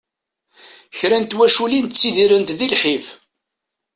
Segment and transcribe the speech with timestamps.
[0.97, 3.05] Kra n twaculin ttidirent di lḥif.